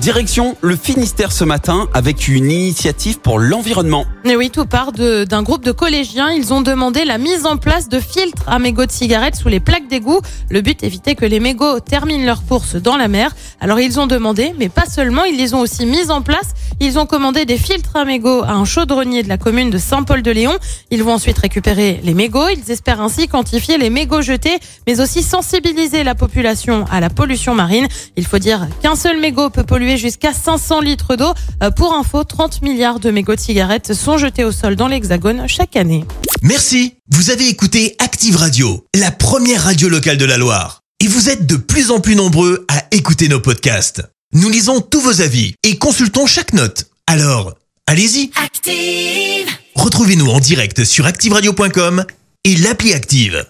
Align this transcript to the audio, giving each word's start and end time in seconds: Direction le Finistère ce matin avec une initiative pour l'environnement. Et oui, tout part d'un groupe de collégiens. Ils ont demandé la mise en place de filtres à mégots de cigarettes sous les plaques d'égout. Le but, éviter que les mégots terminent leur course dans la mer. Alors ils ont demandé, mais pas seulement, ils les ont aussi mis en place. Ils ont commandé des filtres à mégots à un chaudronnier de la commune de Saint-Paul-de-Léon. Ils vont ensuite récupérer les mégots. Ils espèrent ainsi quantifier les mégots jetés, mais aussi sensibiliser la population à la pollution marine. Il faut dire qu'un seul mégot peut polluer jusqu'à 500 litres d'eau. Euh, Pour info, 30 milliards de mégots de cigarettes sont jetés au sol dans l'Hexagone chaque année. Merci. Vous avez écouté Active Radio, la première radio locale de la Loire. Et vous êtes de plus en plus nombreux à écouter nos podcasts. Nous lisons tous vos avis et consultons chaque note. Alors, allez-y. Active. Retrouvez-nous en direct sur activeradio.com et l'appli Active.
Direction 0.00 0.56
le 0.60 0.76
Finistère 0.76 1.32
ce 1.32 1.42
matin 1.42 1.88
avec 1.94 2.28
une 2.28 2.50
initiative 2.50 3.18
pour 3.18 3.38
l'environnement. 3.38 4.04
Et 4.24 4.36
oui, 4.36 4.50
tout 4.50 4.66
part 4.66 4.92
d'un 4.92 5.42
groupe 5.42 5.64
de 5.64 5.72
collégiens. 5.72 6.30
Ils 6.30 6.52
ont 6.52 6.60
demandé 6.60 7.06
la 7.06 7.16
mise 7.16 7.46
en 7.46 7.56
place 7.56 7.88
de 7.88 7.98
filtres 7.98 8.42
à 8.46 8.58
mégots 8.58 8.84
de 8.84 8.92
cigarettes 8.92 9.36
sous 9.36 9.48
les 9.48 9.58
plaques 9.58 9.88
d'égout. 9.88 10.20
Le 10.50 10.60
but, 10.60 10.82
éviter 10.82 11.14
que 11.14 11.24
les 11.24 11.40
mégots 11.40 11.80
terminent 11.80 12.26
leur 12.26 12.44
course 12.44 12.76
dans 12.76 12.98
la 12.98 13.08
mer. 13.08 13.34
Alors 13.58 13.80
ils 13.80 13.98
ont 13.98 14.06
demandé, 14.06 14.54
mais 14.58 14.68
pas 14.68 14.84
seulement, 14.84 15.24
ils 15.24 15.38
les 15.38 15.54
ont 15.54 15.60
aussi 15.60 15.86
mis 15.86 16.10
en 16.10 16.20
place. 16.20 16.52
Ils 16.78 16.98
ont 16.98 17.06
commandé 17.06 17.46
des 17.46 17.56
filtres 17.56 17.96
à 17.96 18.04
mégots 18.04 18.42
à 18.42 18.52
un 18.52 18.66
chaudronnier 18.66 19.22
de 19.22 19.30
la 19.30 19.38
commune 19.38 19.70
de 19.70 19.78
Saint-Paul-de-Léon. 19.78 20.56
Ils 20.90 21.02
vont 21.02 21.14
ensuite 21.14 21.38
récupérer 21.38 22.00
les 22.04 22.12
mégots. 22.12 22.48
Ils 22.48 22.70
espèrent 22.70 23.00
ainsi 23.00 23.28
quantifier 23.28 23.78
les 23.78 23.88
mégots 23.88 24.20
jetés, 24.20 24.58
mais 24.86 25.00
aussi 25.00 25.22
sensibiliser 25.22 26.04
la 26.04 26.14
population 26.14 26.84
à 26.90 27.00
la 27.00 27.08
pollution 27.08 27.54
marine. 27.54 27.88
Il 28.16 28.26
faut 28.26 28.38
dire 28.38 28.68
qu'un 28.82 28.94
seul 28.94 29.18
mégot 29.20 29.48
peut 29.48 29.64
polluer 29.64 29.85
jusqu'à 29.96 30.32
500 30.32 30.80
litres 30.80 31.14
d'eau. 31.14 31.32
Euh, 31.62 31.70
Pour 31.70 31.94
info, 31.94 32.24
30 32.24 32.62
milliards 32.62 32.98
de 32.98 33.10
mégots 33.12 33.36
de 33.36 33.40
cigarettes 33.40 33.94
sont 33.94 34.18
jetés 34.18 34.44
au 34.44 34.50
sol 34.52 34.74
dans 34.74 34.88
l'Hexagone 34.88 35.46
chaque 35.46 35.76
année. 35.76 36.04
Merci. 36.42 36.94
Vous 37.10 37.30
avez 37.30 37.48
écouté 37.48 37.94
Active 38.00 38.36
Radio, 38.36 38.84
la 38.94 39.12
première 39.12 39.62
radio 39.62 39.88
locale 39.88 40.18
de 40.18 40.24
la 40.24 40.36
Loire. 40.36 40.80
Et 41.00 41.06
vous 41.06 41.28
êtes 41.28 41.46
de 41.46 41.56
plus 41.56 41.90
en 41.90 42.00
plus 42.00 42.16
nombreux 42.16 42.64
à 42.68 42.82
écouter 42.90 43.28
nos 43.28 43.40
podcasts. 43.40 44.02
Nous 44.32 44.48
lisons 44.48 44.80
tous 44.80 45.00
vos 45.00 45.20
avis 45.20 45.54
et 45.62 45.78
consultons 45.78 46.26
chaque 46.26 46.52
note. 46.52 46.86
Alors, 47.06 47.54
allez-y. 47.86 48.30
Active. 48.42 49.46
Retrouvez-nous 49.76 50.26
en 50.28 50.40
direct 50.40 50.84
sur 50.84 51.06
activeradio.com 51.06 52.04
et 52.44 52.56
l'appli 52.56 52.92
Active. 52.92 53.46